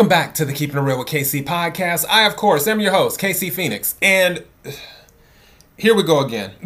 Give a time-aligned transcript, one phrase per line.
[0.00, 2.06] Welcome back to the Keeping It Real with KC podcast.
[2.08, 4.44] I, of course, am your host, KC Phoenix, and
[5.76, 6.52] here we go again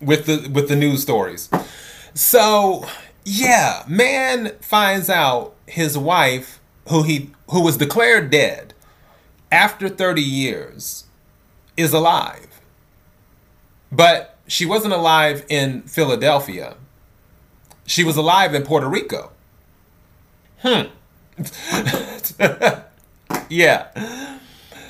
[0.00, 1.50] with the with the news stories.
[2.14, 2.88] So,
[3.26, 6.58] yeah, man finds out his wife,
[6.88, 8.72] who he who was declared dead
[9.52, 11.04] after 30 years,
[11.76, 12.62] is alive.
[13.92, 16.76] But she wasn't alive in Philadelphia.
[17.84, 19.32] She was alive in Puerto Rico.
[20.60, 20.86] Hmm.
[23.48, 24.38] yeah.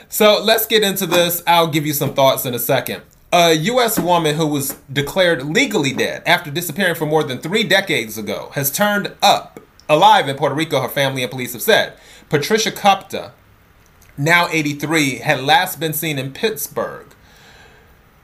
[0.08, 1.42] So let's get into this.
[1.46, 3.02] I'll give you some thoughts in a second.
[3.32, 3.98] A U.S.
[3.98, 8.70] woman who was declared legally dead after disappearing for more than three decades ago has
[8.70, 11.92] turned up alive in Puerto Rico, her family and police have said.
[12.30, 13.32] Patricia Kopta,
[14.16, 17.06] now 83, had last been seen in Pittsburgh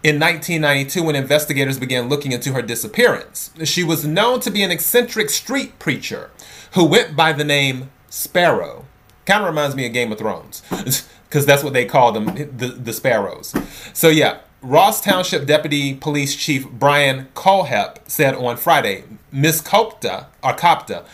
[0.03, 3.51] in 1992 when investigators began looking into her disappearance.
[3.65, 6.31] She was known to be an eccentric street preacher
[6.73, 8.85] who went by the name Sparrow.
[9.27, 10.63] Kind of reminds me of Game of Thrones,
[11.29, 13.55] because that's what they call them, the, the Sparrows.
[13.93, 20.53] So, yeah, Ross Township Deputy Police Chief Brian Kohlhepp said on Friday, Miss Kopta, or
[20.53, 21.05] Kopta,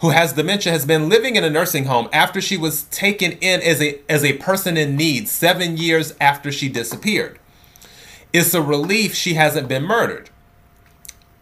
[0.00, 3.60] who has dementia, has been living in a nursing home after she was taken in
[3.60, 7.40] as a, as a person in need seven years after she disappeared.
[8.32, 10.30] It's a relief she hasn't been murdered.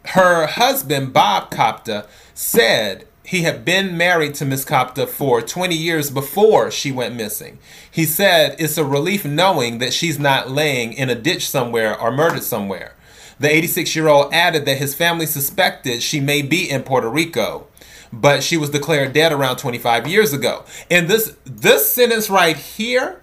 [0.06, 6.10] Her husband, Bob Kopta, said he had been married to Miss Kopta for 20 years
[6.10, 7.58] before she went missing.
[7.90, 12.10] He said it's a relief knowing that she's not laying in a ditch somewhere or
[12.10, 12.94] murdered somewhere.
[13.38, 17.68] The 86 year old added that his family suspected she may be in Puerto Rico,
[18.12, 20.64] but she was declared dead around 25 years ago.
[20.90, 23.22] And this this sentence right here,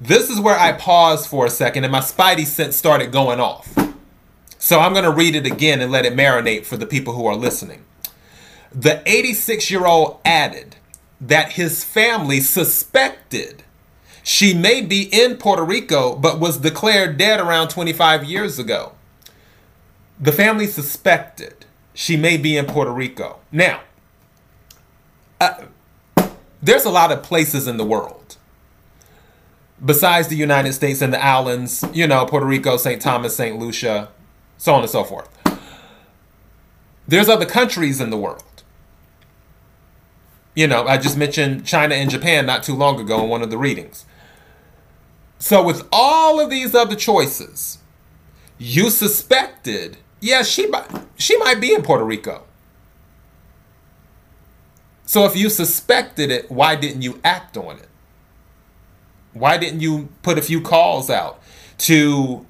[0.00, 3.72] this is where I paused for a second and my spidey sense started going off.
[4.58, 7.26] So I'm going to read it again and let it marinate for the people who
[7.26, 7.84] are listening.
[8.74, 10.76] The 86 year old added
[11.20, 13.62] that his family suspected
[14.24, 18.92] she may be in Puerto Rico but was declared dead around 25 years ago.
[20.18, 23.40] The family suspected she may be in Puerto Rico.
[23.50, 23.80] Now,
[25.40, 25.64] uh,
[26.62, 28.36] there's a lot of places in the world
[29.84, 33.02] besides the United States and the islands, you know, Puerto Rico, St.
[33.02, 33.58] Thomas, St.
[33.58, 34.08] Lucia,
[34.56, 35.28] so on and so forth.
[37.06, 38.44] There's other countries in the world
[40.54, 43.50] you know, I just mentioned China and Japan not too long ago in one of
[43.50, 44.04] the readings.
[45.38, 47.78] So, with all of these other choices,
[48.58, 50.70] you suspected, yeah, she
[51.16, 52.44] she might be in Puerto Rico.
[55.04, 57.88] So, if you suspected it, why didn't you act on it?
[59.32, 61.42] Why didn't you put a few calls out
[61.78, 62.46] to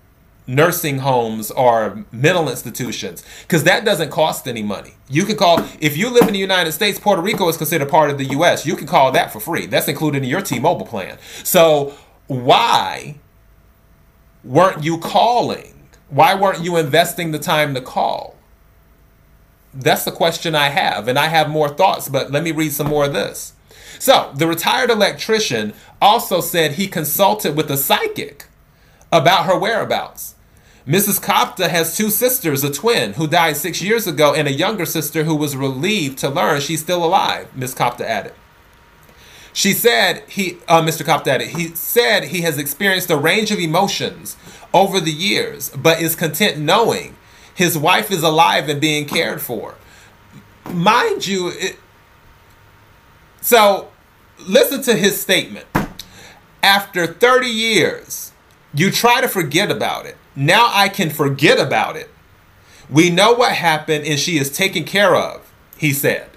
[0.47, 4.95] nursing homes or mental institutions because that doesn't cost any money.
[5.09, 8.11] You can call if you live in the United States, Puerto Rico is considered part
[8.11, 8.67] of the US.
[8.67, 9.67] You can call that for free.
[9.67, 11.19] That's included in your T-Mobile plan.
[11.45, 11.95] So,
[12.27, 13.17] why
[14.43, 15.89] weren't you calling?
[16.09, 18.37] Why weren't you investing the time to call?
[19.75, 22.89] That's the question I have and I have more thoughts, but let me read some
[22.89, 23.55] more of this.
[23.99, 28.47] So, the retired electrician also said he consulted with a psychic
[29.13, 30.35] about her whereabouts.
[30.87, 31.23] Mrs.
[31.23, 35.23] Kopta has two sisters, a twin who died six years ago, and a younger sister
[35.23, 38.33] who was relieved to learn she's still alive, Miss Kopta added.
[39.53, 41.05] She said he, uh, Mr.
[41.05, 44.37] Kopta added, he said he has experienced a range of emotions
[44.75, 47.15] over the years, but is content knowing
[47.55, 49.77] his wife is alive and being cared for.
[50.69, 51.77] Mind you, it,
[53.41, 53.91] so
[54.49, 55.67] listen to his statement.
[56.63, 58.32] After 30 years,
[58.75, 60.17] you try to forget about it.
[60.35, 62.09] Now I can forget about it.
[62.91, 66.31] We know what happened and she is taken care of, he said.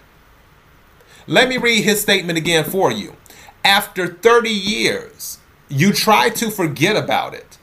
[1.28, 3.16] Let me read his statement again for you.
[3.64, 7.58] After 30 years, you try to forget about it.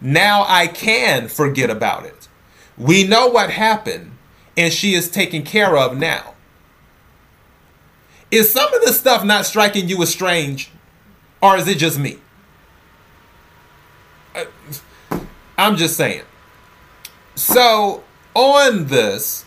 [0.00, 2.28] Now I can forget about it.
[2.76, 4.12] We know what happened
[4.56, 6.34] and she is taken care of now.
[8.30, 10.70] Is some of this stuff not striking you as strange?
[11.40, 12.18] Or is it just me?
[15.56, 16.22] I'm just saying.
[17.34, 18.02] So
[18.34, 19.44] on this,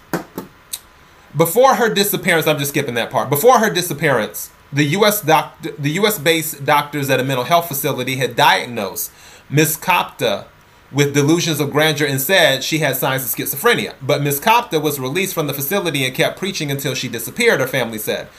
[1.36, 3.30] before her disappearance, I'm just skipping that part.
[3.30, 5.22] Before her disappearance, the U.S.
[5.22, 6.20] doctor, the U.S.
[6.20, 9.12] based doctors at a mental health facility had diagnosed
[9.50, 10.46] Miss Kopta
[10.92, 13.96] with delusions of grandeur and said she had signs of schizophrenia.
[14.02, 17.60] But Miss Kopta was released from the facility and kept preaching until she disappeared.
[17.60, 18.30] Her family said.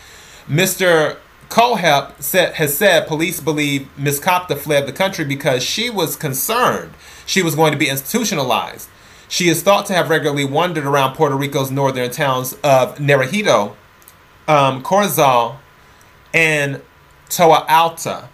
[0.48, 1.18] Mr.
[1.48, 4.20] Kohlhepp said, has said police believe Ms.
[4.20, 6.92] Kopta fled the country because she was concerned
[7.26, 8.88] she was going to be institutionalized.
[9.28, 13.76] She is thought to have regularly wandered around Puerto Rico's northern towns of Naranjito
[14.48, 15.58] um, Corozal
[16.32, 16.80] and
[17.28, 18.30] Toa Alta,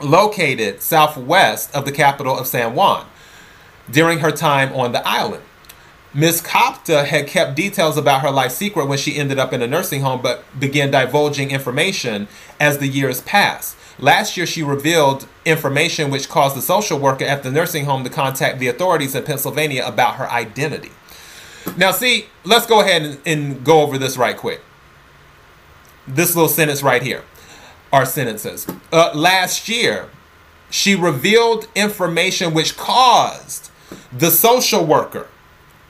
[0.00, 3.06] located southwest of the capital of San Juan,
[3.90, 5.44] during her time on the island.
[6.18, 6.42] Ms.
[6.42, 10.00] Kopta had kept details about her life secret when she ended up in a nursing
[10.00, 12.26] home, but began divulging information
[12.58, 13.76] as the years passed.
[14.00, 18.10] Last year, she revealed information which caused the social worker at the nursing home to
[18.10, 20.90] contact the authorities in Pennsylvania about her identity.
[21.76, 24.60] Now, see, let's go ahead and, and go over this right quick.
[26.08, 27.22] This little sentence right here
[27.92, 28.66] are sentences.
[28.92, 30.08] Uh, last year,
[30.68, 33.70] she revealed information which caused
[34.12, 35.28] the social worker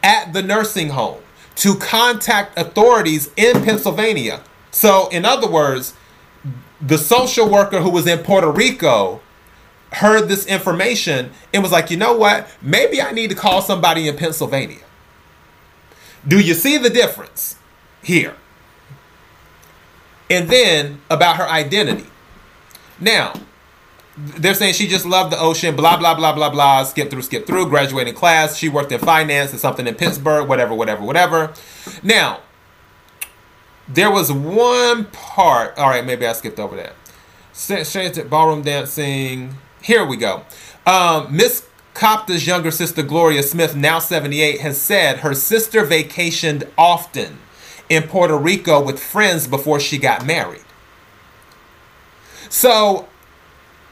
[0.02, 1.20] at the nursing home
[1.56, 4.42] to contact authorities in Pennsylvania.
[4.70, 5.94] So, in other words,
[6.80, 9.20] the social worker who was in Puerto Rico
[9.92, 12.48] heard this information and was like, you know what?
[12.62, 14.84] Maybe I need to call somebody in Pennsylvania.
[16.26, 17.56] Do you see the difference
[18.02, 18.36] here?
[20.30, 22.06] And then about her identity.
[23.00, 23.32] Now,
[24.36, 27.46] they're saying she just loved the ocean, blah, blah, blah, blah, blah, skip through, skip
[27.46, 28.56] through, graduating class.
[28.56, 31.52] She worked in finance and something in Pittsburgh, whatever, whatever, whatever.
[32.02, 32.40] Now,
[33.86, 35.76] there was one part.
[35.78, 36.94] All right, maybe I skipped over that.
[37.52, 39.54] Strange ballroom dancing.
[39.82, 40.42] Here we go.
[40.86, 47.38] Um, Miss Kopta's younger sister, Gloria Smith, now 78, has said her sister vacationed often
[47.88, 50.62] in Puerto Rico with friends before she got married.
[52.48, 53.08] So,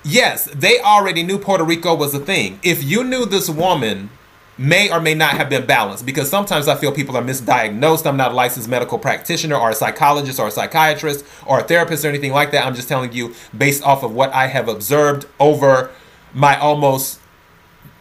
[0.07, 2.61] yes, they already knew Puerto Rico was a thing.
[2.63, 4.11] If you knew this woman
[4.59, 8.07] may or may not have been balanced because sometimes I feel people are misdiagnosed.
[8.07, 12.05] I'm not a licensed medical practitioner or a psychologist or a psychiatrist or a therapist
[12.05, 12.65] or anything like that.
[12.67, 15.91] I'm just telling you based off of what I have observed over
[16.33, 17.21] my almost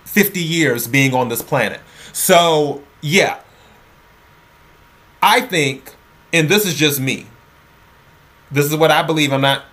[0.05, 1.81] 50 years being on this planet.
[2.13, 3.41] So, yeah.
[5.21, 5.93] I think,
[6.31, 7.25] and this is just me,
[8.51, 9.33] this is what I believe.
[9.33, 9.63] I'm not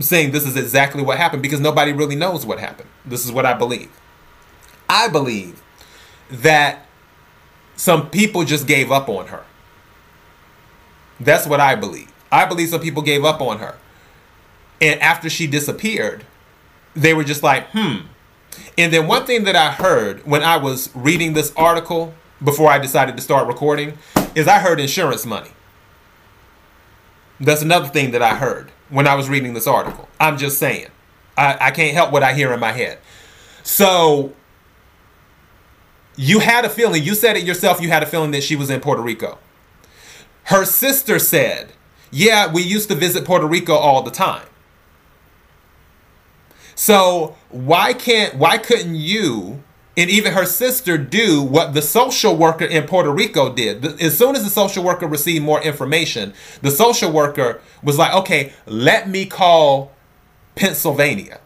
[0.00, 2.88] saying this is exactly what happened because nobody really knows what happened.
[3.04, 3.90] This is what I believe.
[4.88, 5.62] I believe
[6.30, 6.86] that
[7.76, 9.44] some people just gave up on her.
[11.20, 12.12] That's what I believe.
[12.30, 13.76] I believe some people gave up on her.
[14.80, 16.24] And after she disappeared,
[16.94, 18.06] they were just like, hmm.
[18.76, 22.78] And then one thing that I heard when I was reading this article before I
[22.78, 23.98] decided to start recording
[24.34, 25.50] is I heard insurance money.
[27.40, 30.08] That's another thing that I heard when I was reading this article.
[30.18, 30.88] I'm just saying.
[31.36, 32.98] I, I can't help what I hear in my head.
[33.62, 34.32] So
[36.16, 38.70] you had a feeling, you said it yourself, you had a feeling that she was
[38.70, 39.38] in Puerto Rico.
[40.44, 41.72] Her sister said,
[42.10, 44.46] Yeah, we used to visit Puerto Rico all the time.
[46.74, 49.62] So why can't why couldn't you
[49.96, 54.00] and even her sister do what the social worker in Puerto Rico did?
[54.00, 58.52] As soon as the social worker received more information, the social worker was like, "Okay,
[58.66, 59.92] let me call
[60.54, 61.40] Pennsylvania."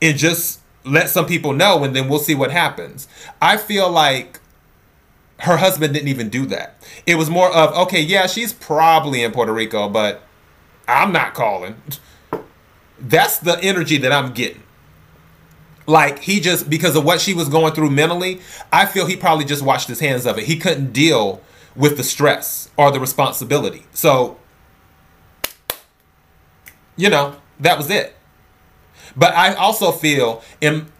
[0.00, 3.08] And just let some people know and then we'll see what happens.
[3.42, 4.40] I feel like
[5.40, 6.82] her husband didn't even do that.
[7.06, 10.22] It was more of, okay, yeah, she's probably in Puerto Rico, but
[10.86, 11.80] I'm not calling.
[12.98, 14.62] That's the energy that I'm getting.
[15.88, 18.40] Like he just because of what she was going through mentally,
[18.70, 20.44] I feel he probably just washed his hands of it.
[20.44, 21.40] He couldn't deal
[21.74, 23.86] with the stress or the responsibility.
[23.94, 24.36] So,
[26.94, 28.14] you know, that was it.
[29.16, 30.92] But I also feel, and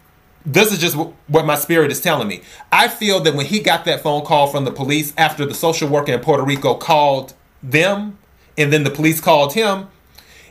[0.43, 2.41] this is just what my spirit is telling me.
[2.71, 5.87] I feel that when he got that phone call from the police after the social
[5.87, 8.17] worker in Puerto Rico called them,
[8.57, 9.87] and then the police called him,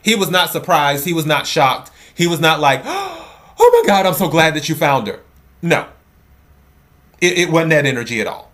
[0.00, 1.04] he was not surprised.
[1.04, 1.90] He was not shocked.
[2.14, 3.27] He was not like, oh,
[3.58, 5.20] oh my God, I'm so glad that you found her.
[5.62, 5.88] No.
[7.20, 8.50] It, it wasn't that energy at all.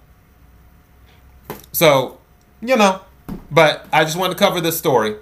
[1.73, 2.19] So,
[2.61, 3.01] you know,
[3.51, 5.17] but I just wanted to cover this story.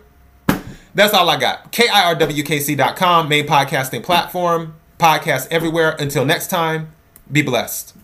[0.94, 1.72] That's all I got.
[1.72, 4.74] KIRWKC.com, main podcasting platform.
[4.98, 5.96] Podcast everywhere.
[5.98, 6.92] Until next time,
[7.30, 7.94] be blessed.